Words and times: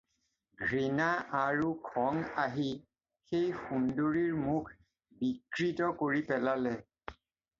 ঘৃণা 0.67 1.07
আৰু 1.39 1.67
খং 1.89 2.15
আহি 2.43 2.63
সেই 3.27 3.45
সুন্দৰীৰ 3.65 4.33
মুখ 4.47 4.71
বিকৃত 5.21 5.91
কৰি 6.01 6.25
পেলালে। 6.31 6.73